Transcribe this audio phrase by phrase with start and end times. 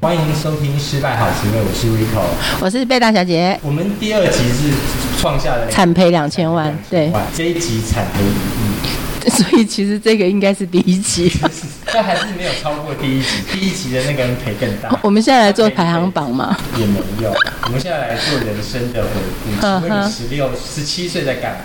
[0.00, 2.22] 欢迎收听《失败好滋味》，我是 Rico，
[2.60, 3.58] 我是贝大小姐。
[3.62, 4.72] 我们第二集是
[5.20, 11.32] 创下了惨赔两千万，对，这一集惨赔一亿， 所以其实这个应该是第一集，
[11.92, 13.28] 但还是没有超过第一集。
[13.52, 14.98] 第一集的那个人赔更大。
[15.02, 16.56] 我们现在来做排行榜嘛？
[16.78, 17.32] 也没有。
[17.64, 19.08] 我们现在来做人生的回
[19.44, 19.60] 顾。
[19.60, 21.58] 请问你十六、十七岁在干嘛？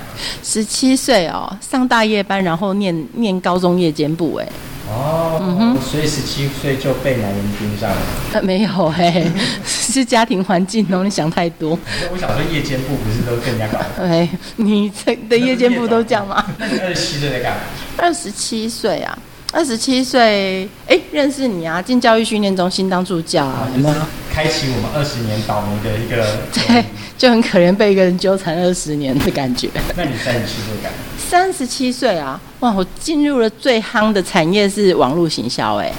[0.44, 4.48] 十七岁哦，上大夜班，然后念念高中夜间部，哎。
[4.92, 7.98] 哦，嗯哼，所以十七岁就被男人盯上了？
[8.34, 9.24] 呃，没有哎，
[9.64, 11.78] 是家庭环境哦，你想太多。
[12.12, 13.80] 我想说夜间部不是都更加搞？
[14.02, 16.44] 哎，你这的夜间部都这样吗？
[16.58, 17.60] 那你二十七岁在干嘛？
[17.98, 19.18] 二十七岁啊，
[19.54, 23.96] 二十七岁，哎，认识你啊，进教育训练中心当助教啊，有没有？
[24.32, 26.86] 开启我们二十年倒霉的一个，对，
[27.18, 29.70] 就很可怜被一个人纠缠二十年的感觉。
[29.98, 30.98] 那你三十七岁干嘛？
[31.30, 32.74] 三十七岁啊，哇！
[32.74, 35.94] 我进入了最夯的产业是网络行销，哎，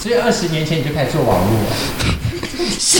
[0.00, 1.70] 所以二十年前你就开始做网络了。
[2.76, 2.98] 十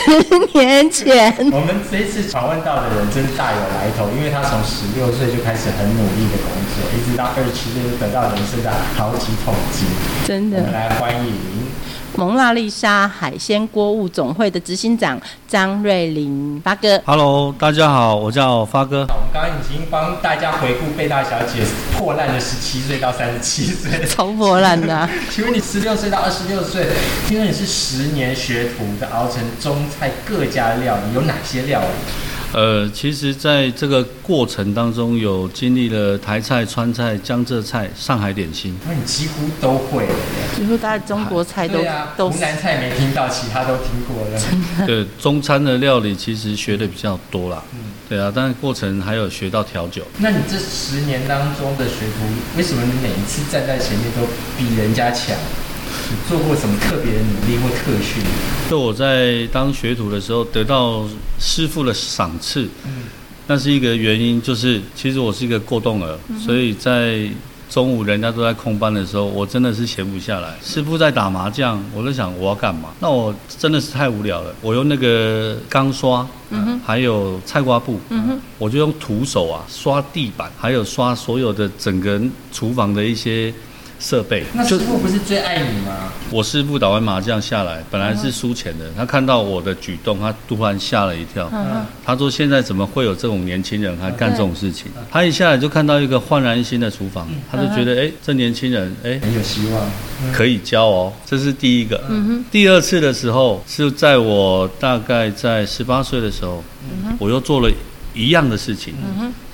[0.54, 9.88] 年前，我们这一次访问到的人真大有来头，因为他从十六岁就开始很努力的工作，一直到二十七岁就得到人生的好几桶金。
[10.24, 11.34] 真的，我们来欢迎。
[12.18, 15.16] 蒙娜丽莎海鲜锅物总会的执行长
[15.46, 19.02] 张瑞麟发哥，Hello，大家好，我叫发哥。
[19.02, 21.62] 我们刚刚已经帮大家回顾贝大小姐
[21.96, 25.08] 破烂的十七岁到三十七岁，超破烂的、啊。
[25.30, 26.88] 请问你十六岁到二十六岁，
[27.28, 31.86] 听说你是十年学徒的，熬成中菜各家料理，有哪些料理？
[32.54, 40.14] 呃，其实，在这个过程当中，有经历了台菜、川菜、江浙菜、上海点心，那你几乎都会了。
[40.56, 44.86] 几乎大概中国菜都、啊、都湖南菜没听到，其他都听过了。
[44.86, 47.62] 对，中餐的料理其实学的比较多啦。
[47.74, 50.02] 嗯，对啊，但是过程还有学到调酒。
[50.16, 54.26] 那你这十年当中的学徒，为什么你每一次站在前面都
[54.56, 55.36] 比人家强？
[56.10, 58.22] 你做过什么特别的努力或特训？
[58.70, 61.04] 就我在当学徒的时候得到
[61.38, 63.04] 师傅的赏赐，嗯，
[63.46, 67.28] 那是一个原因，就是其实我是一个过动儿，嗯、所以在
[67.70, 70.54] 中午人家都在空班的时候，我真的是闲不下来。
[70.62, 72.90] 师傅在打麻将，我在想我要干嘛？
[73.00, 74.54] 那我真的是太无聊了。
[74.62, 82.20] 我用那个钢刷，嗯哼，还有菜瓜布，嗯哼，我就用徒手啊刷地板，还有刷所有的整个
[82.52, 83.52] 厨房的一些。
[84.00, 86.12] 设备，那师傅不是最爱你吗？
[86.30, 91.50] 我师傅打完麻将下来，本来是输钱的，他看到我的举动，他突然吓了一跳。
[92.04, 102.00] 他说：“现在怎么会有这种年轻人还干这种事情？”他一下来就看到一个焕然一新的厨房，他就觉得：“哎，这年轻人，哎，很有希望，可以教哦。”这是第一个。
[102.50, 106.62] 第二次的时候是在我大概在十八岁的时候，
[107.18, 107.70] 我又做了
[108.14, 108.94] 一样的事情。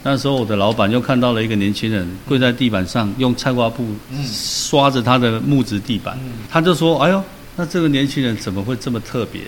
[0.06, 3.87] 那时候我的老板又看到了一个年轻人跪在地板上，用菜瓜布
[4.22, 6.19] 刷着他的木质地板，
[6.50, 7.25] 他就说：“哎呦，
[7.56, 9.41] 那这个年轻人怎么会这么特别？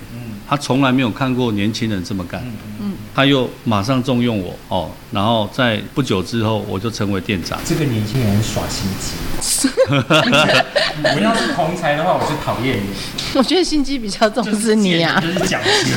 [0.49, 2.43] 他从来没有看过年轻人这么干。”
[3.15, 7.59] 他又马上重用我哦，然后在不久之后我就成为店长。
[7.65, 12.89] 这个年轻人耍心机，我要是同才的话，我就讨厌你。
[13.35, 15.93] 我觉得心机比较重是你啊，就是讲心。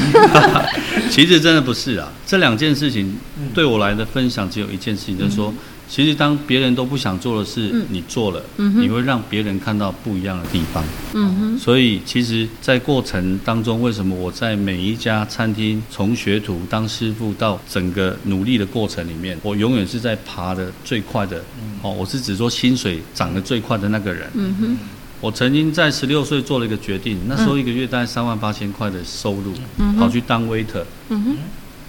[1.11, 3.17] 其实真的不是啊，这两件事情
[3.53, 5.53] 对我来的分享只有一件事情，就是说。
[5.89, 10.83] 其实，当别人都不想做的事，嗯、你做了，嗯、你会让别人看到不一样的地方。
[11.13, 21.43] 嗯哼所以，其实，在过程当中，为什么我在每一家餐厅，从学徒当师傅到整个努力的过程里面，我永远是在爬的最快的。
[21.59, 24.29] 嗯、哦，我是指说薪水涨得最快的那个人。
[24.35, 24.77] 嗯哼
[25.19, 30.83] 我曾经在十六岁做了一个决定，那时候一个月大概三万八千块的收入，嗯、跑去当 waiter。
[31.09, 31.35] 嗯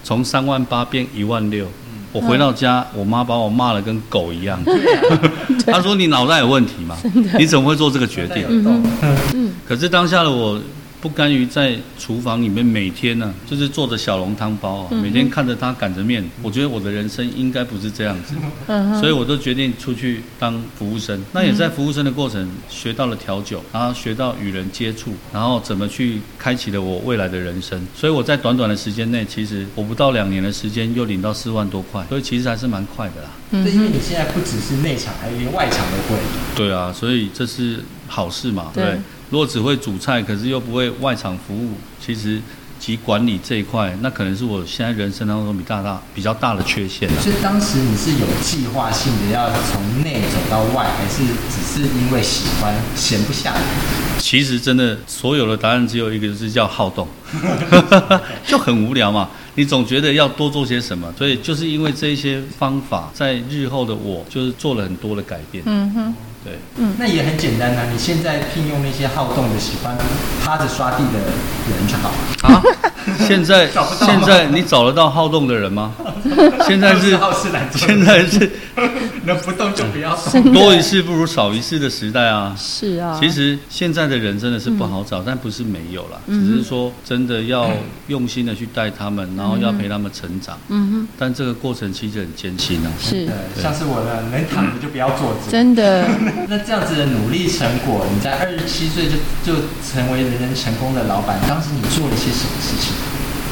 [0.02, 1.70] 从三万八变一万六。
[2.12, 4.58] 我回到家，我妈把我骂得跟狗一样。
[5.66, 6.96] 她说：“你脑袋有问题吗？
[7.38, 8.44] 你怎么会做这个决定？”
[9.34, 10.60] 嗯，可是当下的我。
[11.00, 18.34] 不甘于在厨房里面每天呢、啊，就是做着小笼汤包啊，每天看着他擀着面，我觉得我的人生应该不是这样子，
[19.00, 21.18] 所以我都决定出去当服务生。
[21.32, 27.80] 那也在服务生的过程学到了调酒，然后学到与人接触，然后怎么去开启了我未来的人生。
[27.96, 33.30] 所以我在短短的时间内，其实我不到两年的时间又领到四万多块，所以其实还是蛮快的啦。
[33.50, 36.20] 对，因为你现在不只是内场，还有连外场都会。
[36.54, 38.98] 对啊，所以这是好事嘛，对。
[39.30, 41.72] 如果只会煮菜，可是又不会外场服务，
[42.04, 42.40] 其实
[42.80, 47.08] 及管理这一块，那可能是我现在人生当中比大大比较大的缺陷。
[47.20, 53.60] 所以当时你是有计划性的要从内走到外，还是只是因为喜欢闲不下来？
[54.18, 57.06] 其实真的所有的答案只有一个，就是叫好动，
[58.46, 59.30] 就很无聊嘛。
[59.54, 65.62] 你总觉得要多做些什么，所以就是因为这些方法，在日后的我就是做了很多的改变。
[65.66, 66.14] 嗯哼。
[66.42, 67.86] 对，嗯，那也很简单呐、啊。
[67.92, 69.96] 你现在聘用那些好动的、喜欢
[70.42, 71.18] 趴着刷地的
[71.68, 72.54] 人就好了。
[72.54, 72.62] 啊，
[73.26, 73.68] 现在
[74.00, 75.92] 现在你找得到好动的人吗？
[76.66, 77.86] 现在是好事难做。
[77.86, 78.50] 现在是
[79.26, 80.52] 能不动就不要动。
[80.54, 82.56] 多一事不如少一事的时代啊。
[82.58, 83.18] 是啊。
[83.20, 87.70] 其实现在的人真的是不好找，嗯、但不是没有啦，只是说真的要
[88.08, 90.58] 用心的去带他们，然后要陪他们成长。
[90.68, 91.08] 嗯哼。
[91.18, 92.90] 但这个过程其实很艰辛啊。
[92.98, 93.28] 是。
[93.60, 95.50] 像是我呢，能躺着就不要坐着。
[95.50, 96.06] 真的。
[96.48, 102.94] 那这样子的努力成果，你在二十七岁就就成为人人成功的老板，当时你做了些什么事情？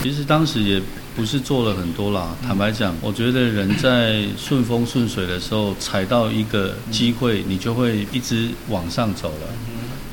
[0.03, 0.81] 其实当时也
[1.17, 2.37] 不是做了很多啦。
[2.47, 9.47] 坦白讲，我觉得人在顺风顺水的时候，踩到一个机会，你就会一直往上走了。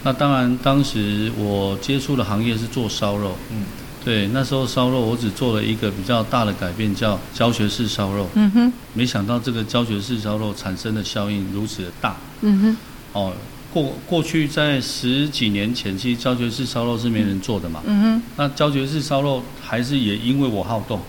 [0.04, 3.36] 那当然，当时我接触的行业是做烧肉。
[3.52, 3.66] 嗯。
[4.04, 8.30] 对，那时候烧肉我只做了一个比较大的改变，叫教学式烧肉。
[8.36, 12.16] 嗯哼，没想到这个教学式烧肉产生的效应如此的大。
[12.42, 12.78] 嗯哼，
[13.14, 13.34] 哦，
[13.74, 17.82] 过过去在十几年前，其实教学式烧肉是没人做的嘛。
[17.86, 21.00] 嗯哼，那教学式烧肉还是也因为我好动，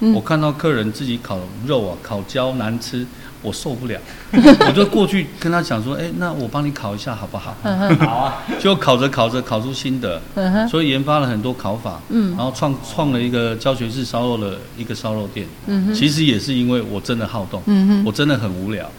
[0.00, 3.06] 嗯、我看到客人自己烤肉啊，烤焦难吃。
[3.42, 4.00] 我受不了，
[4.32, 7.54] 我就过去跟他讲说，哎、欸，那我帮你烤一下好不好？
[8.00, 10.20] 好啊，就烤着烤着烤出心得，
[10.68, 12.30] 所以研发了很多烤法，嗯。
[12.30, 15.46] 然后创创了一个教学式烧肉的一个烧肉店。
[15.66, 18.90] 嗯其实也是因为我真的好动，嗯我真的很无聊，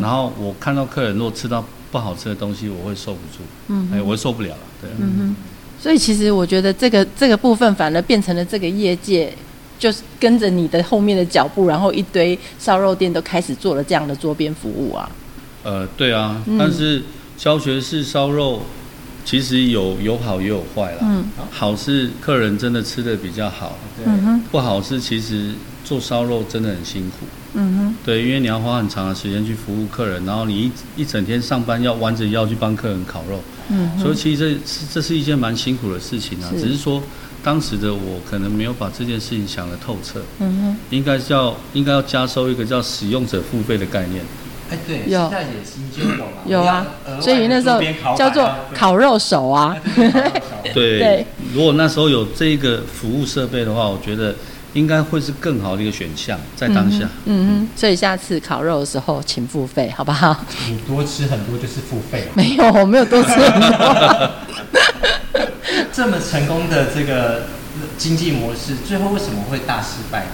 [0.00, 4.90] 然后我看到客人如果吃到不好吃的东西，我会受不住，嗯哎，我会受不了了，对。
[4.98, 5.36] 嗯哼
[5.80, 9.32] 所以其实我觉得这个这个部分反而变成了这个业界。
[9.78, 15.10] 就是跟着你的后面的脚步，然后一堆烧肉店都开始做了这样的桌边服务啊。
[15.62, 17.02] 呃，对啊，嗯、但是
[17.38, 18.60] 教学式烧肉
[19.24, 20.98] 其实有有好也有坏啦。
[21.00, 24.04] 嗯，好是客人真的吃的比较好，对。
[24.52, 25.54] 不好是其实
[25.90, 27.26] 做烧肉真的很辛苦。
[27.54, 33.40] 嗯哼，对，因为你要花很长的时间去服务客人，然后你一一整天上班要弯着腰去帮客人烤肉。
[33.70, 37.02] 嗯，所以其实这是这是一件蛮辛苦的事情啊，是只是说。
[37.42, 44.22] 当时的我可能没有把这件事情想得透彻，嗯哼，应该叫应该要加收一个叫使用者付费的概念。
[44.70, 46.86] 哎，对，有现在也是已经有了，有啊，
[47.18, 47.80] 所以那时候
[48.14, 49.74] 叫做烤肉手啊。
[50.74, 54.34] 对，如果那时候有这个服务设备的话，我觉得
[54.72, 57.08] 应该会是更好的一个选项，在当下。
[57.24, 60.44] 嗯嗯，所以下次烤肉的时候请付费，好不好？
[60.68, 62.28] 你多吃很多就是付费。
[62.34, 64.30] 没有，我没有多吃很多。
[65.92, 67.46] 这么成功的这个
[67.98, 70.26] 经济模式，最后为什么会大失败？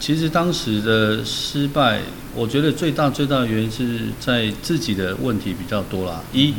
[0.00, 1.98] 其实当时的失败，
[2.34, 6.22] 我觉得最大最大的原因是在自己的问题比较多啦。
[6.32, 6.54] 一，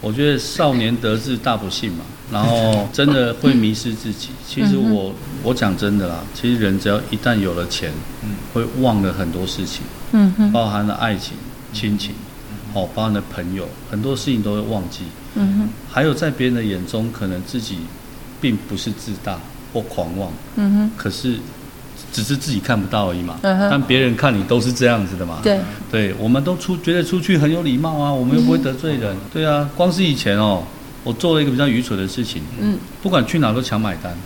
[0.00, 4.30] 我觉得少年得志大不幸嘛，然后真的会迷失自己。
[4.48, 5.12] 其实我
[5.42, 7.92] 我讲真的啦，其实人只要一旦有了钱，
[8.52, 9.82] 会忘了很多事情，
[10.12, 11.34] 嗯，包含了爱情、
[11.72, 12.14] 亲情，
[12.74, 15.04] 哦，包含了朋友，很多事情都会忘记。
[15.34, 17.78] 嗯哼，还有在别人的眼中，可能自己
[18.40, 19.38] 并不是自大
[19.72, 21.36] 或狂妄，嗯哼，可是
[22.12, 25.58] 只是自己看不到而已嘛，但别人看你都是这样子的嘛，对，
[25.90, 30.62] 对，我们都出觉得出去很有礼貌啊，我们又不会得罪人，对啊，光是以前哦，
[31.04, 34.16] 我做了一个比较愚蠢的事情，嗯，不管去哪都抢买单，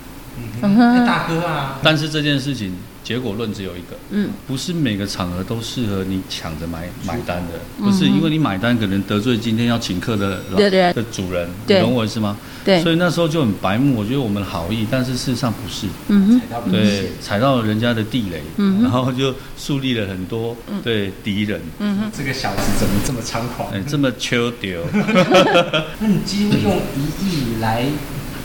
[0.63, 2.75] 嗯，大哥啊，但是这件事情。
[3.07, 12.37] 结果论只有一个，嗯，不是每个场合都适合你抢着买买单的，不是因为你买单可能得罪今天要请客的老的主人，你懂我意思吗？
[12.65, 23.71] 对，所以那时候就很白目，我觉得我们好意，但是事实上不是，嗯哼，对，踩到了人家的地雷，嗯，然后就树立了很多对敌人，嗯哼，这个小子怎么这么猖狂？
[23.71, 24.83] 哎，这么丘丢，
[26.01, 27.85] 那你几乎用一亿来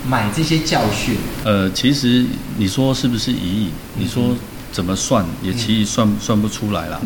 [0.08, 1.16] 买这些教训？
[1.44, 2.24] 呃，其实
[2.58, 3.70] 你说是不是一亿？
[3.98, 4.36] 你说。
[4.72, 7.02] 怎么算也其实算算不出来了。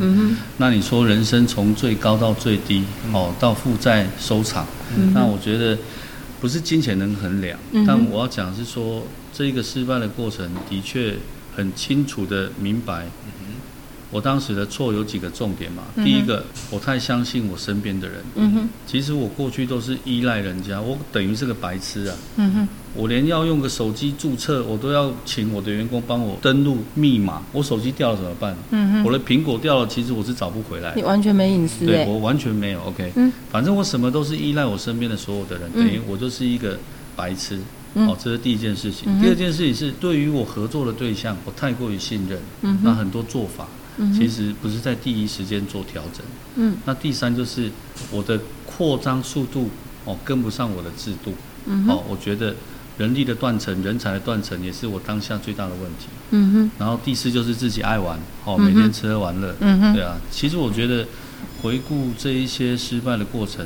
[0.57, 5.11] 那你说人生从最高到最低，哦，到负债收场，嗯。
[5.13, 5.77] 那我觉得
[6.39, 7.57] 不是金钱能衡量。
[7.71, 7.83] 嗯。
[7.85, 9.03] 但我要讲是说，
[9.33, 11.15] 这个失败的过程的确
[11.55, 13.07] 很清楚的明白。
[14.15, 15.83] 我当时的错有几个重点嘛？
[15.97, 16.41] 第一个，
[16.71, 18.23] 我太相信我身边的人。
[18.35, 18.69] 嗯哼。
[18.87, 22.15] 其实我过去都是依赖人家，我等于是个白痴啊。
[22.37, 22.67] 嗯哼。
[22.93, 27.41] 我连要用个手机注册，我都要请我的员工帮我登录密码。
[27.51, 28.55] 我手机掉了怎么办？
[28.71, 29.03] 嗯哼。
[29.03, 30.93] 我的苹果掉了，其实我是找不回来。
[30.95, 31.85] 你完全没隐私。
[31.85, 32.81] 对，我完全没有。
[32.83, 33.11] OK。
[33.17, 33.29] 嗯。
[33.51, 36.79] 反正我什么都是依赖我身边的所有的人，等于我就是一个
[37.17, 37.59] 白痴。
[37.97, 39.03] 嗯、哦，这是第一件事情。
[39.07, 46.21] 嗯、第二件事情是对于我合作的对象，我太过于信任，嗯、那很多做法、嗯、其实不是在第一时间做调整。
[46.55, 47.71] 嗯，那第三就是
[48.11, 49.69] 我的扩张速度
[50.05, 51.33] 哦跟不上我的制度。
[51.65, 52.55] 嗯，哦，我觉得
[52.97, 56.07] 人力的断层、人才的断层也是我当下最大的问题。
[56.31, 56.71] 嗯哼。
[56.77, 59.55] 然后第四就是自己爱玩，哦，每天吃喝玩乐。
[59.59, 59.93] 嗯哼。
[59.93, 61.05] 对啊，其实我觉得
[61.61, 63.65] 回顾这一些失败的过程。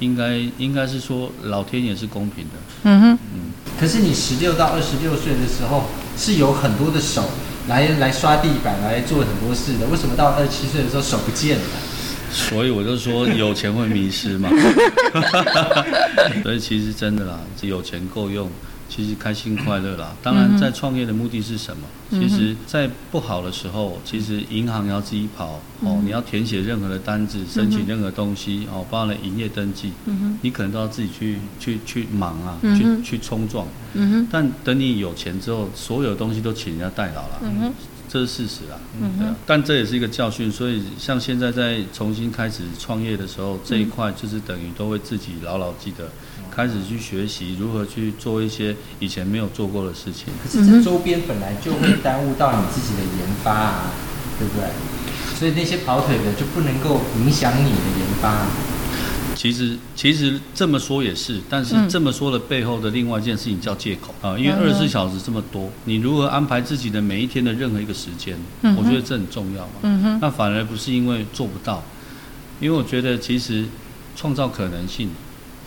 [0.00, 2.50] 应该应该是说，老天也是公平的。
[2.84, 3.40] 嗯哼，嗯。
[3.80, 5.86] 可是你十六到二十六岁的时候，
[6.16, 7.28] 是有很多的手
[7.68, 9.86] 来来刷地板，来做很多事的。
[9.86, 11.64] 为什么到二十七岁的时候手不见了？
[12.32, 14.50] 所以我就说，有钱会迷失嘛。
[16.42, 18.50] 所以其实真的啦，有钱够用。
[18.88, 21.82] 其实开心快乐啦，当然在创业的目的是什么？
[22.10, 33.66] 嗯、其实，在不好的时候，其实银行要自己跑、嗯、哦，你要填写任何的单子，申请任何东西哦，包含了营业登记，嗯、你可能都要自己去去去忙啊，嗯、去去冲撞。
[33.92, 37.70] 嗯、但等你有钱之后，所有东西都请人家代劳了，嗯、
[38.08, 38.80] 这是事实啊。
[38.98, 46.10] 嗯、对啊，但这也是一个教训，所以像现在在重新开始创业的时候，这一块就是等于都会自己牢牢记得。
[46.58, 50.26] 开始去学习如何去做一些以前没有做过的事情。
[50.42, 53.92] 可是这周边本来就会耽误到你自己的研发啊，
[54.40, 54.68] 对不对？
[55.38, 58.48] 所以那些跑腿的就不能够影响你的研发啊。
[59.36, 68.36] 其实其实这么说也是，但是这么说的背后的另外一件事情叫借口啊，因为二十四小时这么多，你如何安排自己的每一天的任何一个时间？
[68.76, 69.74] 我觉得这很重要嘛。
[69.82, 70.18] 嗯哼。
[70.20, 71.84] 那反而不是因为做不到，
[72.58, 73.64] 因为我觉得其实
[74.16, 75.08] 创造可能性。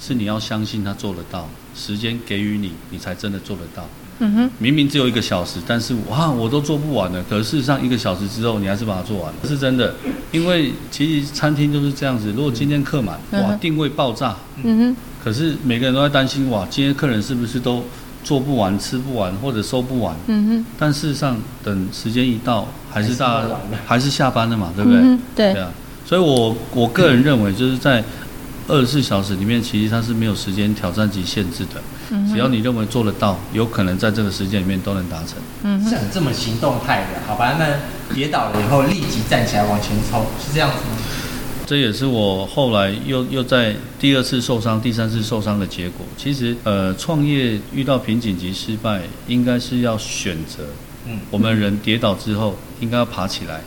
[0.01, 3.87] 是你要相信他做得到，时间给予你，你才真的做得到。
[4.23, 7.23] 嗯哼，明明只有一个小时，但是哇，我都做不完了。
[7.29, 9.93] 可是事实上，一个小时之后，你还是把它做完了，是真的。
[10.31, 14.35] 因为其实餐厅就是这样子，如果今天客满，哇，定位爆炸。
[14.63, 14.95] 嗯哼。
[15.23, 17.83] 可是每个人都在担心，哇，今天客人是不是都
[18.23, 20.15] 做不完、吃不完或者收不完？
[20.27, 20.65] 嗯哼。
[20.77, 23.47] 但事实上，等时间一到，还是大家
[23.85, 24.99] 还是下班了嘛，对不对？
[24.99, 25.53] 嗯，对。
[25.53, 25.71] 对啊，
[26.05, 28.03] 所以我我个人认为，就是在。
[28.71, 31.81] 二十四小时里面，其实它是没有时间挑战及限制的。
[32.09, 35.35] 嗯只要你认为做得到，有可能在这个时间里面都能达成。
[35.63, 37.57] 嗯，像这么行动派的，好吧？
[37.59, 40.97] 那跌倒了以后立即站起来往前冲，是这样子吗？
[41.65, 46.05] 这也是我后来又又在第二次受伤、第三次受伤的结果。
[46.15, 50.63] 其实，呃，创业遇到瓶颈及失败，应该是要选择。
[51.05, 53.59] 嗯，我们人跌倒之后，应该要爬起来，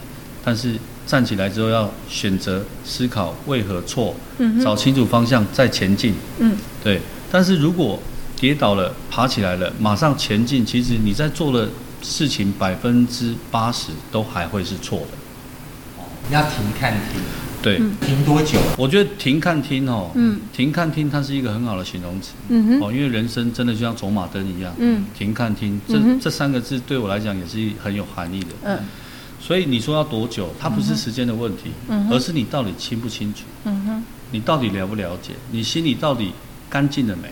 [0.43, 0.77] 但是。
[1.07, 6.15] 站起来之后要选择思考为何错，嗯、找清楚方向再前进。
[6.39, 7.01] 嗯，对。
[7.31, 7.99] 但是如果
[8.37, 11.69] 跌倒了，爬起来了，马上前进，其实你在做的
[12.03, 15.07] 事情百分之八十都还会是错的。
[15.99, 17.21] 哦，你要停看听。
[17.63, 18.59] 对，停多久？
[18.77, 22.33] 我觉得停看听哦，嗯，停看听它是一个很好的形容词。
[22.49, 22.83] 嗯哼。
[22.83, 24.71] 哦，因为人生真的就像走马灯一样。
[24.79, 25.05] 嗯。
[25.17, 28.49] 停看听，这这三个字对我来讲也是很有含义的。
[28.65, 28.79] 嗯。
[29.45, 30.49] 所以你说要多久？
[30.59, 33.41] 它不是时间的问题，嗯、而是你到底清不清楚？
[34.31, 35.33] 你到底了不了解？
[35.51, 36.33] 你心里到底
[36.71, 37.31] 干净了没？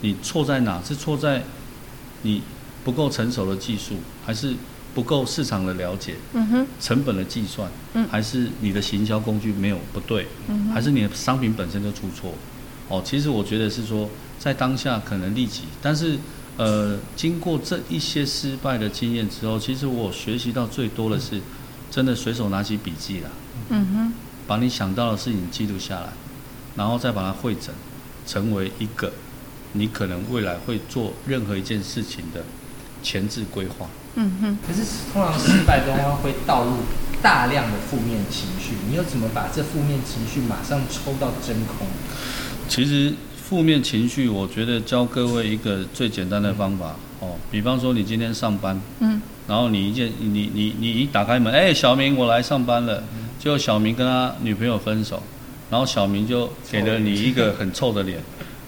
[0.00, 0.82] 你错在哪？
[0.82, 1.44] 是错在
[2.22, 2.42] 你
[2.82, 3.94] 不够成熟的技术，
[4.26, 4.52] 还是
[4.92, 6.16] 不够市场的了解？
[6.80, 10.26] 成本的计算，嗯、还是你的行销工具没有不对？
[10.48, 12.34] 嗯、还是你的商品本身就出错？
[12.88, 16.18] 哦，其实我觉得是说，在当下可能立即，但是。
[16.58, 21.40] 呃，经过这一些失败的经验之后，其实我学习到最多的是，
[21.88, 23.30] 真的随手拿起笔记啦，
[23.68, 24.12] 嗯哼，
[24.44, 26.08] 把你想到的事情记录下来，
[26.74, 27.72] 然后再把它汇整，
[28.26, 29.12] 成为一个
[29.72, 32.44] 你可能未来会做任何一件事情的
[33.04, 33.86] 前置规划。
[34.16, 34.58] 嗯哼。
[34.66, 36.72] 可是通常失败中会倒入
[37.22, 41.86] 大量的负面情绪，你又怎么把这负面情绪马上抽到真空？
[42.68, 43.14] 其实。
[43.48, 53.02] 负面情绪，我觉得教各位一个最简单的方法哦，比方说你今天上班，嗯，然后你一见你你你一打开门，哎，小明我来上班了，
[53.38, 55.22] 结果小明跟他女朋友分手，
[55.70, 58.20] 然后小明就给了你一个很臭的脸，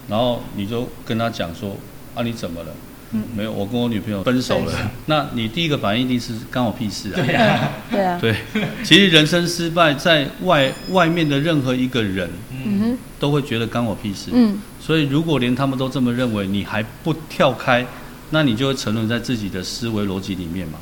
[0.07, 1.77] 然后你就跟他讲说
[2.15, 2.73] 啊，你怎么了？
[3.13, 4.73] 嗯，没有，我跟我女朋友分手了。
[5.07, 7.15] 那你第一个反应一定是干我屁事啊？
[7.15, 8.35] 对啊， 对啊，对。
[8.83, 12.29] 其实人生失败，在外外面的任何一个人，
[12.65, 14.29] 嗯哼，都会觉得干我屁事。
[14.33, 14.59] 嗯。
[14.79, 17.85] 所以，如果连他们都这么认为，你还不跳开，
[18.31, 20.79] 那你就会沉沦在自己的思维逻辑里面嘛。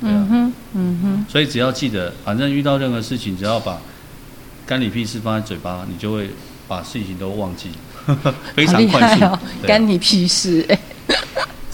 [0.00, 1.26] 对啊、嗯哼，嗯哼。
[1.28, 3.78] 所以只要记得，反正遇到任何事情，只要把
[4.64, 6.30] “干你屁事”放在嘴巴，你就会
[6.66, 7.70] 把事情都忘记，
[8.54, 9.24] 非常快速。
[9.24, 10.64] 哦啊、干你屁事！
[10.68, 10.78] 哎，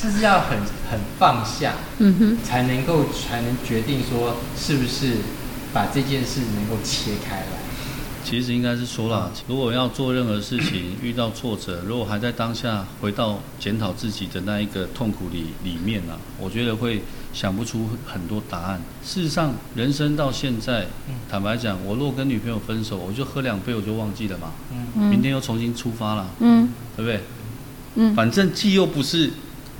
[0.01, 0.59] 这是要很
[0.91, 5.17] 很放下，嗯哼，才能够才能决定说是不是
[5.75, 7.47] 把这件事能够切开来。
[8.23, 17.03] 其实应该是说了，如果要做任何事情，遇到挫折， 如果还在当下回到检讨自己的那一个痛苦里里面呢、啊，我觉得会
[17.33, 18.81] 想不出很多答案。
[19.03, 20.87] 事实上，人生到现在，
[21.31, 24.53] 坦白讲，我如果跟女朋友分手，我就喝两杯我就忘记了嘛，
[24.97, 25.09] 嗯。
[25.09, 27.21] 明天又重新出发了，嗯，对不对？
[27.97, 29.31] 嗯，反正既又不是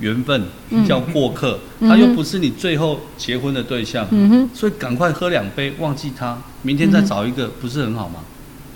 [0.01, 0.43] 缘分，
[0.85, 8.19] 叫过客，他又不是你最后结婚的对象，嗯，所以赶快喝两杯，忘记他，明天再找一个，不是很好吗？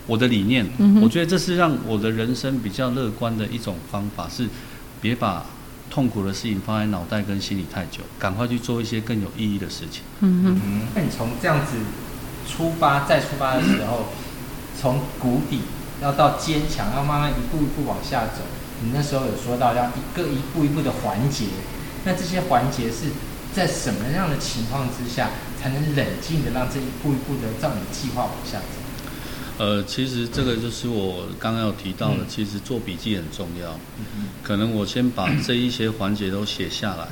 [0.07, 0.65] 我的理念，
[1.01, 4.47] 我觉得这是让我的人生比较乐观的一种方法，是
[5.01, 5.43] 别把
[5.89, 10.03] 痛苦的事情放在脑袋跟心里太久，赶快去做一些更有意义的事情。
[10.19, 11.77] 嗯哼，那你从这样子
[12.47, 14.05] 出发再出发的时候，
[14.79, 15.61] 从谷底
[16.03, 18.43] 要到坚强，要慢慢一步一步往下走。
[18.83, 21.45] 你那时候有说到要一个一步一步的环节，
[22.03, 23.09] 那这些环节是
[23.53, 25.29] 在什么样的情况之下，
[25.61, 28.65] 才能冷静的让这一步一步的照你的计划往下走？
[29.57, 33.79] 呃，其实这个就是我刚刚有提到的，其实做笔记很重要。
[34.43, 37.07] 可能我先把这一些环节都写下来，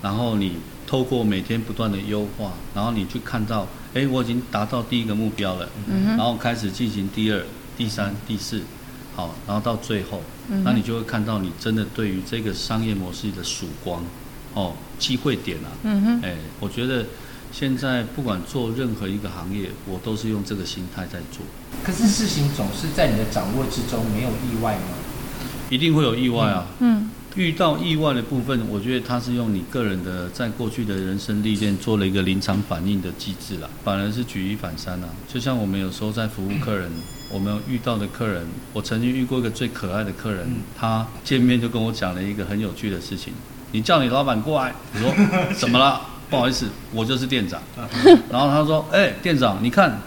[0.00, 5.68] 然后你透过每天不断的优化，然后你去看到，哎，我已经达到第一个目标了，
[6.16, 7.44] 然后开始进行第二、
[7.76, 8.62] 第三、第四，
[9.14, 10.22] 好，然后到最后，
[10.64, 14.04] 那你就会看到你真的对于这个商业模式的曙光，
[14.54, 15.68] 哦，机会点啊，
[16.22, 17.04] 哎，我觉得。
[17.54, 21.44] 现在不管做任何一个行业，我都是用这个心态在做。
[21.84, 24.96] 可是事情总是在你的掌握之中，没有意外吗？
[25.68, 26.66] 一定会有意外啊。
[26.80, 27.10] 嗯。
[27.36, 35.08] 遇到意外的部分，我觉得他是用你个人的在过去的人生历练做了一个临场反应的机制啦，反而是举一反三啊。
[35.30, 36.90] 就像我们有时候在服务客人，
[37.32, 40.46] 我们遇到的客人，我曾经遇过一个最可爱的客人，
[40.78, 43.32] 他见面就跟我讲了一个很有趣的事情。
[43.70, 45.14] 你叫你老板过来，我说
[45.58, 46.02] 怎么了？
[46.28, 47.60] 不好意思，我就是店长。
[48.30, 49.98] 然后他说：“哎、欸，店长，你看，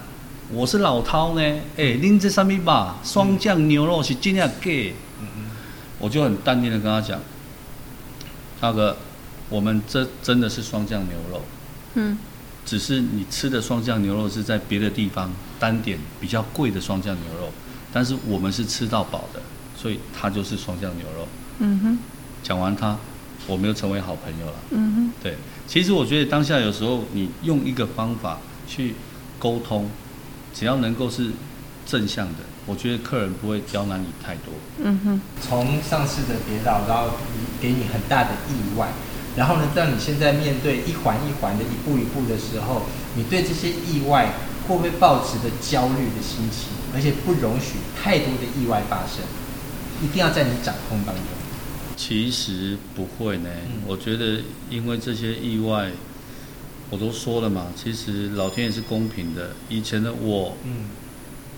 [0.51, 1.41] 我是老饕呢。
[1.77, 4.93] 哎、欸，您这上面吧，双酱牛肉是真的给。
[5.97, 7.19] 我就很淡定的跟他讲
[8.61, 8.95] ：“大哥，
[9.49, 11.41] 我们这真的是双酱牛肉。
[11.95, 12.17] 嗯，
[12.65, 17.49] 只是你吃的双酱牛肉是在别的地方单点比较贵的双酱牛肉，
[17.93, 19.39] 但是我们是吃到饱的，
[19.77, 21.27] 所以它就是双酱牛肉。
[21.59, 21.99] 嗯哼，
[22.43, 22.97] 讲完它。”
[23.47, 24.53] 我们又成为好朋友了。
[24.71, 25.35] 嗯哼，对，
[25.67, 28.95] 其实我觉得当下有时候你用一个方法去
[29.37, 29.87] 沟通，
[30.51, 31.29] 只要能够是
[31.85, 34.51] 正向的，我觉得客人不会刁难你太多。
[34.79, 37.11] 嗯哼，从上次的跌倒，然后
[37.61, 38.91] 给你很大的意外，
[39.35, 42.83] 然后呢，当你现在面对一环一环的一步一步的时候，
[43.15, 44.31] 你对这些意外
[44.67, 49.23] 会不会抱持着焦虑的心情，而且不容许太多的意外发生，
[50.01, 51.23] 一定要在你掌控当中。
[51.97, 53.49] 其实不会呢，
[53.85, 55.91] 我觉得因为这些意外，
[56.89, 59.51] 我都说了嘛，其实老天也是公平的。
[59.69, 60.55] 以前的我，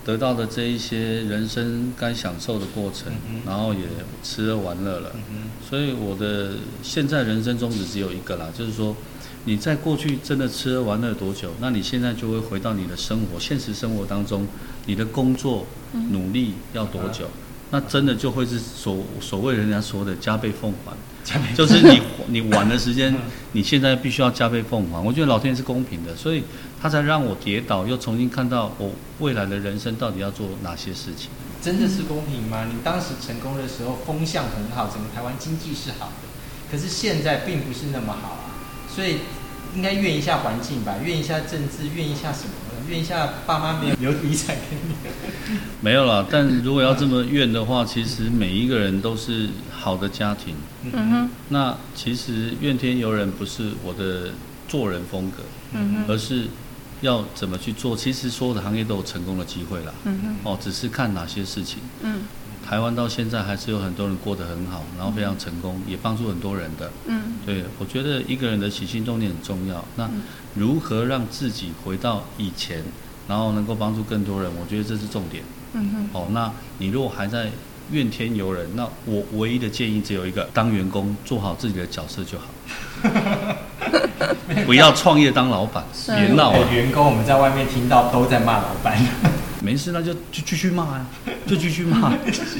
[0.08, 3.12] 得到的这一些人生该享受的过程，
[3.44, 3.80] 然后也
[4.22, 5.12] 吃喝玩乐了，
[5.68, 8.96] 所以我的现在人生宗旨只有一个啦，就是说，
[9.44, 14.48] 你在过去真的吃喝玩乐多久，那你现在就会回到你的生活，现实生活当中，
[14.86, 15.66] 你的工作
[16.10, 17.26] 努力要多久？
[17.70, 22.00] 那真的就会是所所谓人家说的加倍奉还，加倍就是你
[22.40, 23.14] 你晚的时间，
[23.52, 24.98] 你现在必须要加倍奉还。
[25.04, 26.42] 我觉得老天是公平的，所以
[26.80, 31.30] 他才让我跌倒，又重新看到我未来的人生到底要做哪些事情。
[31.60, 32.66] 真的是公平吗？
[32.66, 38.46] 你当时成功的时候风向很好，整个台湾经济是好的，可是现在并不是那么好啊，
[38.88, 39.18] 所以
[39.74, 42.50] 应该怨一下环境吧，怨一下政治，怨一下什么？
[42.88, 44.94] 怨一下爸妈没有留遗产给你，
[45.82, 46.26] 没有了。
[46.30, 50.54] 但如果要这么怨的话，其实每一个人都是好的家庭。
[50.92, 51.30] 嗯哼。
[51.50, 54.30] 那其实怨天尤人不是我的
[54.66, 56.46] 做人风格，嗯哼，而是
[57.00, 57.96] 要怎么去做。
[57.96, 59.92] 其实所有的行业都有成功的机会啦。
[60.04, 60.36] 嗯哼。
[60.44, 61.78] 哦，只是看哪些事情。
[62.02, 62.22] 嗯。
[62.66, 66.90] 台湾到现在还是有很多人过得很好，然后非常成功，也帮助很多人的。
[67.06, 67.34] 嗯。
[67.46, 69.84] 对，我觉得一个人的起心动念很重要。
[69.96, 70.08] 那。
[70.54, 72.82] 如何让自己回到以前，
[73.28, 74.50] 然后能够帮助更多人？
[74.60, 75.44] 我觉得这是重点。
[75.74, 76.08] 嗯哼。
[76.12, 77.50] 哦，那你如果还在
[77.92, 82.46] 怨天尤人，那我唯一的建议只有一个：当员工做好自己的角色就好。
[84.66, 86.72] 不要创业当老板，别闹了。
[86.72, 88.98] 员工我们在外面听到都在骂老板。
[89.62, 91.06] 没事，那就就继续骂啊，
[91.46, 92.12] 就继续骂，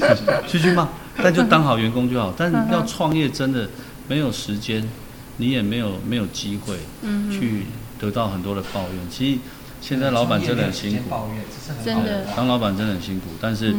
[0.47, 0.89] 继续骂。
[1.23, 2.35] 但就当好员工就好。
[2.37, 3.69] 但要创业真的
[4.09, 4.83] 没有时间，
[5.37, 6.77] 你也没有没有机会
[7.31, 7.65] 去。
[8.01, 9.41] 得到很多的抱怨，其实
[9.81, 11.17] 现在老板真的很辛苦，
[11.85, 13.27] 真的当老板真的很辛苦。
[13.41, 13.75] 但是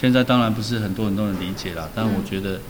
[0.00, 2.60] 现在当然不是很多人都能理解啦，但我觉得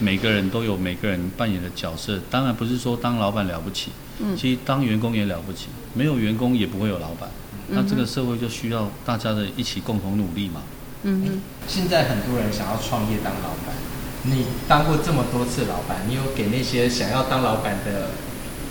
[0.00, 2.18] 每个人都有每个人扮演的角色。
[2.28, 7.28] 当然不是说当老板了不起，嗯其实当员工也了不起，没有员工也不会有老板。
[7.68, 10.62] 那这个社会就需要大家的一起共同努力嘛。
[11.04, 11.42] 嗯嗯。
[11.68, 13.76] 现在很多人想要创业当老板，
[14.24, 18.10] 你当过这么多次老板，你有给那些想要当老板的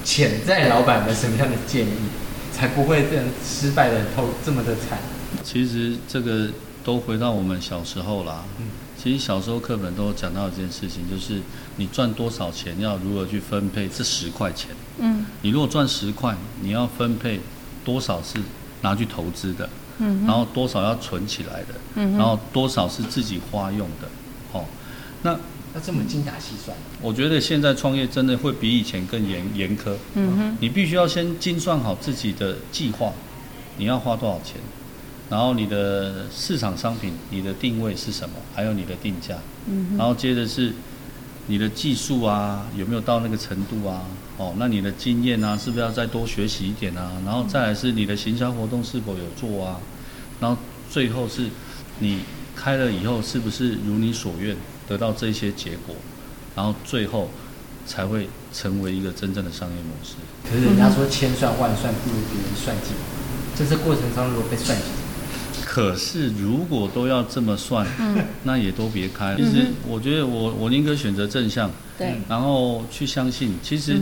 [0.03, 2.09] 潜在老板们什么样的建议，
[2.51, 4.97] 才不会这样失败的透这么的惨？
[5.43, 6.49] 其实这个
[6.83, 8.43] 都回到我们小时候啦。
[8.59, 8.67] 嗯。
[9.01, 11.41] 其实小时候课本都讲到一件事情，就是
[11.77, 14.71] 你赚多少钱，要如何去分配这十块钱。
[14.97, 15.25] 嗯。
[15.41, 17.39] 你如果赚十块，你要分配
[17.85, 18.37] 多少是
[18.81, 19.69] 拿去投资的？
[19.99, 20.25] 嗯。
[20.27, 21.75] 然后多少要存起来的？
[21.95, 22.17] 嗯。
[22.17, 24.09] 然后多少是自己花用的？
[24.51, 24.65] 哦。
[25.21, 26.75] 那要这么精打细算？
[27.01, 29.93] 我觉得现在创业真的会比以前更严严苛。
[30.15, 30.57] 嗯哼。
[30.59, 33.13] 你必须要先精算好自己的计划，
[33.77, 34.55] 你要花多少钱？
[35.29, 38.35] 然后你的市场商品，你的定位是什么？
[38.55, 39.35] 还有你的定价，
[39.67, 40.73] 嗯，然后接着是
[41.45, 44.01] 你的技术啊，有没有到那个程度啊？
[44.37, 47.11] 哦，那你的经验啊，是不是要再多学习一点啊？
[47.25, 49.79] 然后再来是你的行销活动是否有做啊？
[50.39, 50.57] 然后
[50.89, 51.47] 最后是
[51.99, 52.21] 你
[52.55, 54.55] 开了以后是不是如你所愿
[54.87, 55.95] 得到这些结果？
[56.55, 57.29] 然后最后
[57.85, 60.15] 才会成为一个真正的商业模式。
[60.49, 62.93] 可是人家说千算万算不如别人算计，
[63.55, 64.83] 在这过程中如果被算计。
[65.79, 69.33] 可是，如果都要这么算，嗯、那也都别开。
[69.37, 73.53] 其实，我觉得我我宁可选择正向，对，然后去相信。
[73.63, 73.97] 其实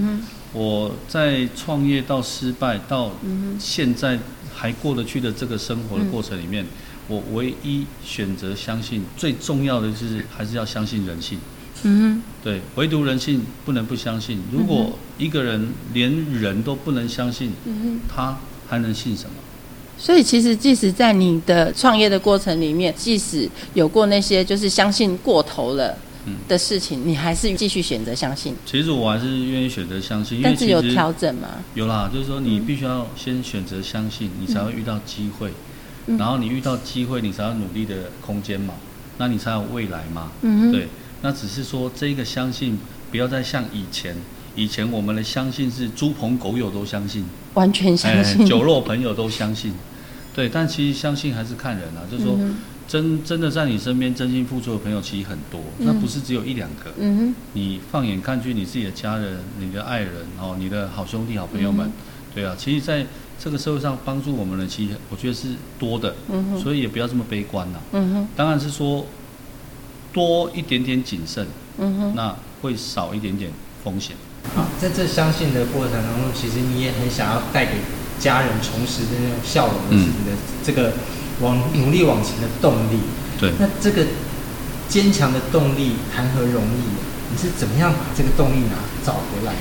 [0.53, 3.11] 我在创业到失败到
[3.59, 4.17] 现在
[4.55, 6.65] 还过得去的这个生活的过程里面，
[7.07, 11.37] 我唯一选择相信最重要的就是还是要相信人性。
[11.83, 14.41] 嗯，对，唯独人性不能不相信。
[14.51, 17.51] 如果一个人连人都不能相信，
[18.09, 18.35] 他
[18.67, 19.35] 还能信什么？
[19.99, 25.97] 所以，其实即使在你的创业的过程里面，即使有过那些就是相信过头了
[26.47, 28.55] 的事情，你还是继续选择相信。
[28.65, 31.47] 其实我还是愿意选择相信，但是有调整吗？
[31.73, 35.51] 有啦，就是说你必须要先选择相信，你才会遇到机会，
[36.05, 38.75] 然后你遇到机会，你才有努力的空间嘛，
[39.17, 40.31] 那你才有未来嘛。
[40.41, 40.87] 嗯，对。
[41.23, 42.77] 那只是说这个相信，
[43.09, 44.15] 不要再像以前。
[44.57, 49.71] 以前我们的相信是猪朋狗友都相信，完全相信，酒肉朋友都相信，
[50.33, 50.49] 对。
[50.49, 52.35] 但其实相信还是看人啊，就是说
[52.87, 56.91] 真真的在你身边真心付出的朋友其实很多，那不是只有一两个。
[56.97, 57.35] 嗯哼。
[57.53, 61.91] 你放眼看去，你自己的家人、你的爱人哦，你的好兄弟、好朋友们，
[62.33, 63.05] 对啊，其实在
[63.39, 66.15] 这个社会上帮助我们的，其实我觉得是多的。
[66.29, 66.59] 嗯哼。
[66.59, 67.79] 所以也不要这么悲观呐。
[67.91, 68.27] 嗯哼。
[68.35, 69.05] 当然是说
[70.11, 71.45] 多一点点谨慎。
[71.77, 72.15] 嗯哼。
[72.15, 73.51] 那会少一点点
[73.83, 74.15] 风险。
[74.57, 77.73] 好，在这相信的过程当中，其实你也很想要带给
[78.19, 80.93] 家人重拾的那种笑容，是你的这个
[81.41, 82.97] 往努力往前的动力。
[83.39, 84.03] 对，那这个
[84.89, 87.29] 坚强的动力谈何容易？
[87.29, 89.53] 你是怎么样把这个动力拿找回来？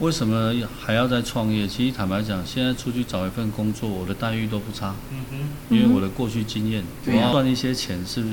[0.00, 1.68] 为什么还要再创业？
[1.68, 4.96] 其实坦白讲，现在出去找一份工作，我的待遇都不差。
[5.12, 8.24] 嗯哼，因为我的过去经验，我要赚一些钱是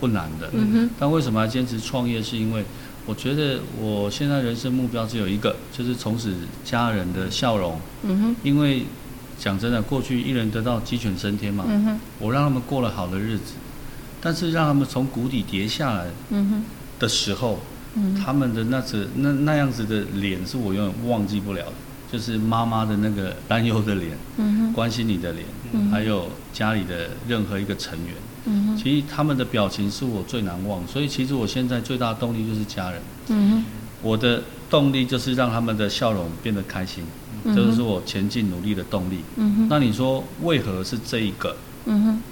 [0.00, 0.50] 不难的。
[0.52, 2.22] 嗯哼，但为什么还坚持创业？
[2.22, 2.64] 是因为
[3.06, 6.34] 我觉得我现在人生目标只有一个，就是从此
[6.64, 7.80] 家人的笑容。
[8.02, 8.36] 嗯哼。
[8.42, 8.84] 因为
[9.38, 11.64] 讲真的，过去一人得道鸡犬升天嘛。
[11.68, 12.00] 嗯哼。
[12.18, 13.54] 我让他们过了好的日子，
[14.20, 16.06] 但是让他们从谷底跌下来。
[16.30, 16.64] 嗯哼。
[16.98, 17.60] 的时候，
[17.94, 18.14] 嗯。
[18.14, 21.72] 他们的那次那那样子的脸是我永远忘记不了的，
[22.12, 24.72] 就是妈妈的那个担忧的脸，嗯哼。
[24.72, 25.90] 关心你的脸，嗯。
[25.90, 28.14] 还有家里的任何一个成员。
[28.48, 33.00] 嗯，其实他们的表情是我最难忘，所以其实我现在最大的动力就是家人。
[33.28, 33.64] 嗯哼，
[34.02, 37.04] 我的动力就是让他们的笑容变得开心，
[37.44, 39.18] 这就是我前进努力的动力。
[39.36, 41.54] 嗯哼，那你说为何是这一个？
[41.84, 42.22] 嗯哼，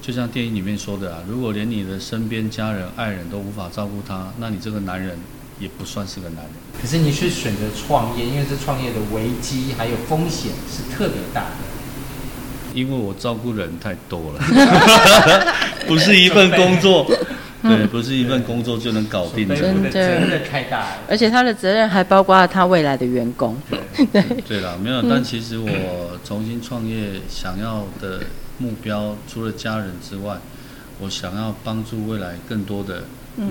[0.00, 5.18] 就像电影里面说的啊，如果连你的身边家人、爱人都无法照顾他，那你这个男人
[5.58, 6.52] 也不算是个男人。
[6.80, 11.73] 可是你去选择创业，因为这创业的危机还有风险是特别大的。
[12.74, 14.40] 因为我照顾人太多了，
[15.86, 17.06] 不是一份工作，
[17.62, 20.80] 对，不是一份工作就能搞定的，真的太大。
[20.80, 20.86] 了。
[21.08, 23.56] 而且他的责任还包括了他未来的员工。
[24.12, 24.60] 对对。
[24.60, 28.20] 了，没有，但其实我重新创业想要的
[28.58, 30.36] 目标，除了家人之外，
[31.00, 33.04] 我想要帮助未来更多的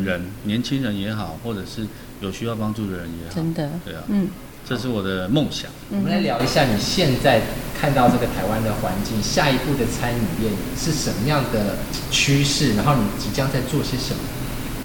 [0.03, 1.87] 人，年轻人也好，或者是
[2.21, 3.35] 有需要帮助的人也好。
[3.35, 4.27] 真的，对啊，嗯。
[4.67, 5.69] 这是我的梦想。
[5.91, 7.41] 我们来聊一下你现在
[7.79, 11.75] 看到这个台湾的环境，下一步的餐饮业是什么样的
[12.09, 12.73] 趋势？
[12.75, 14.21] 然后你即将在做些什么？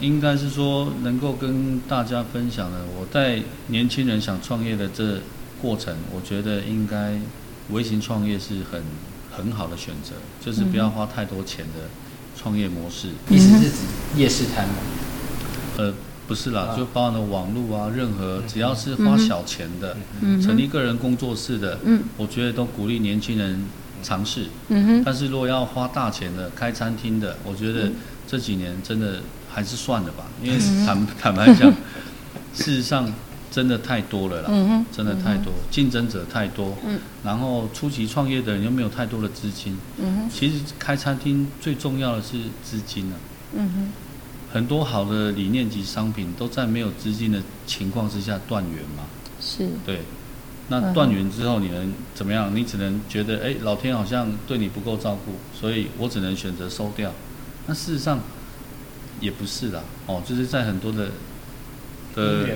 [0.01, 2.79] 应该是说能够跟大家分享的。
[2.99, 5.21] 我在年轻人想创业的这
[5.63, 7.19] 过程，我觉得应该
[7.71, 8.83] 微型创业是很
[9.31, 10.15] 很好的选择，
[10.45, 11.89] 就是不要花太多钱的
[12.37, 13.09] 创业模式。
[13.31, 13.77] 意思是指
[14.17, 14.75] 夜市摊吗？
[15.79, 15.95] 呃。
[16.29, 19.97] 不是啦，就包含了网络啊，任何只要是花小钱的，
[20.43, 21.79] 成立个人工作室的，
[22.19, 23.65] 我觉得都鼓励年轻人
[24.03, 24.45] 尝试。
[24.69, 25.03] 嗯哼。
[25.03, 27.91] 但是如果要花大钱的开餐厅的，我觉得
[28.27, 31.73] 这几年真的还是算了吧，因为坦坦白讲，
[32.53, 33.11] 事实上
[33.51, 34.49] 真的太多了啦。
[34.53, 34.85] 嗯。
[34.93, 36.77] 真的太多，竞争者太多。
[36.85, 37.01] 嗯。
[37.25, 39.79] 然后初期创业的人又没有太多的资金。
[39.97, 40.29] 嗯。
[40.31, 43.17] 其实开餐厅最重要的是资金啊。
[44.53, 49.05] 很多好的理念及商品都在没有资金的情况之下断源嘛。
[49.41, 49.69] 是。
[49.85, 50.01] 对。
[50.71, 52.55] 那断源之后，你能怎么样？
[52.55, 57.11] 你只能觉得，哎，老天好像对你不够照顾，所以我只能选择收掉。
[57.67, 58.21] 那事实上
[59.19, 61.09] 也不是啦，哦，就是在很多的
[62.15, 62.47] 的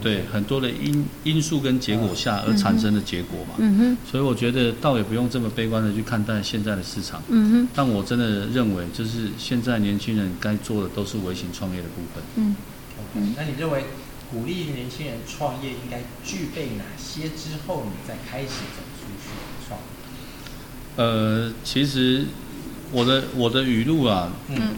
[0.00, 3.54] 对对很多的因因素跟结果下而产生的结果嘛。
[3.58, 3.96] 嗯哼。
[4.10, 7.22] 所以我觉得倒也不用这么悲观的去看待现在的市场。
[7.28, 7.68] 嗯哼。
[7.74, 12.22] 但我真的认为，就是现在年轻人该做的都是微型创业的部分。
[12.36, 12.56] 嗯。
[12.98, 13.84] OK，那你认为？
[14.30, 19.30] 鼓励年轻人创业应该具备哪些之后，你再开始走出去
[19.66, 19.86] 创业？
[20.96, 22.26] 呃，其实
[22.92, 24.74] 我的我的语录啊，嗯，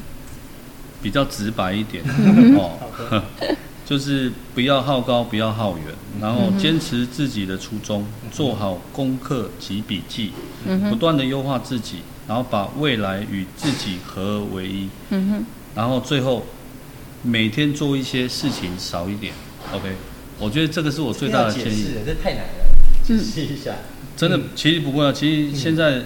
[1.02, 2.78] 比较直白一点、嗯、 哦，
[3.90, 5.86] 就是不要好高，不要好远，
[6.20, 10.30] 然后坚持自己的初衷，做好功课及笔记，
[10.64, 11.96] 嗯、不断的优化自己，
[12.28, 16.46] 然后把未来与自己合而为一，嗯哼，然后最后。
[17.22, 19.34] 每天做一些事情少一点
[19.74, 19.92] ，OK，
[20.38, 21.84] 我觉得这个是我最大的建议。
[22.06, 22.74] 这太难了，
[23.04, 23.74] 解释一下。
[24.16, 26.00] 真的，其实不过，其实现在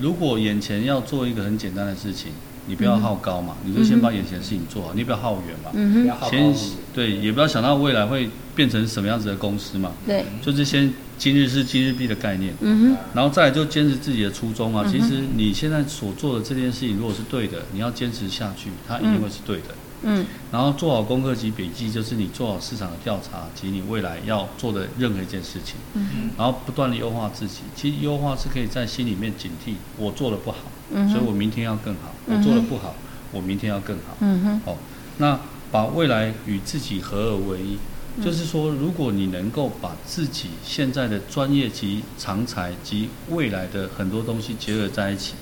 [0.00, 2.32] 如果眼前要做一个很简单的事情，
[2.66, 6.54] 你不要好高嘛，你就先把眼前的事情做好，你不要好远嘛，嗯，先
[6.94, 14.84] 对，也不要想到未来会变成什么样子的公司嘛，对，就是先今日事今日毕的概念，嗯哼，然后再来就坚持自己的初衷啊。
[14.90, 19.74] 其实你现在所做的这件事情，如果是对的，你要坚持下去，它一定会是对的。
[20.04, 25.76] 嗯，然后做好功课及笔记，就是你做好市场的调查及你未来要做的任何一件事情。
[25.94, 30.58] 嗯，然后不断的优化自己，其实优化是可以在心里面警惕，我做的不好，
[30.92, 32.12] 嗯，所以我明天要更好。
[32.26, 32.94] 我做的不好，
[33.30, 34.16] 我明天要更好。
[34.20, 34.76] 嗯哼，哦，
[35.18, 35.38] 那
[35.70, 37.78] 把未来与自己合而为一，
[38.24, 45.34] 就是说，如果你能够把自己现在的专业及长才及未来的很多东西结合在一起，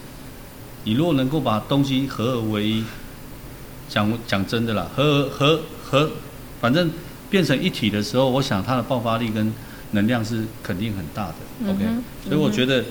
[0.84, 2.84] 你如果能够把东西合而为一。
[3.90, 6.08] 讲讲真的啦，和和和，
[6.60, 6.88] 反正
[7.28, 9.52] 变成一体的时候，我想它的爆发力跟
[9.90, 11.34] 能量是肯定很大的。
[11.58, 11.84] 嗯、OK，
[12.24, 12.84] 所以我觉得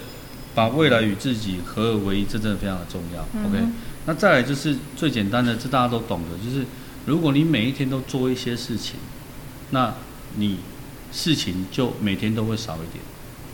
[0.54, 3.26] 把未来与自己合二为一，这真的非常的重要。
[3.34, 3.58] 嗯、OK，
[4.06, 6.66] 那再来就是最简单的，这大家都懂的，就是
[7.06, 8.96] 如果你每一天都做一些事情，
[9.70, 9.94] 那
[10.36, 10.58] 你
[11.14, 13.02] 事情就每天都会少一点。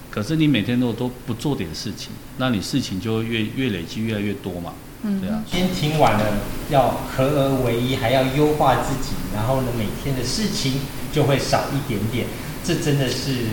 [0.09, 4.73] 可是你每天都都不做点事情，那你事情就会越越累积越来越多嘛。
[5.05, 5.43] 嗯，对啊。
[5.45, 6.25] 先听完了，
[6.69, 10.81] 要合而为一，还要优化自己，然后呢，每天的事情
[11.13, 12.25] 就会少一点点。
[12.63, 13.45] 这真的是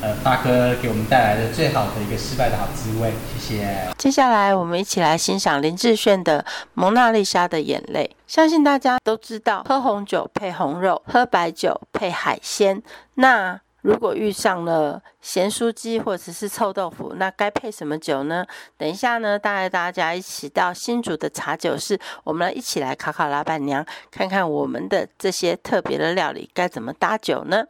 [0.00, 3.12] 呃，发哥给我们带来的最好的一个失败的好滋味。
[3.36, 3.88] 谢谢。
[3.98, 6.40] 接下来我们一起来欣赏林志炫的
[6.74, 8.08] 《蒙娜丽莎的眼泪》。
[8.32, 12.80] 相信大家都知道，喝红酒配红肉，喝白酒配海鲜。
[13.14, 18.44] 那如果遇上了咸酥鸡或者是臭豆腐，那该配什么酒呢？
[18.76, 27.64] 等一下呢，带大家一起到新竹的茶酒室，我们来一起来考考老板娘，看看我们的这些特别的料理该怎么搭酒呢？